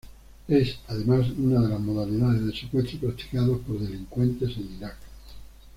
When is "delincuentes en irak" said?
3.77-4.97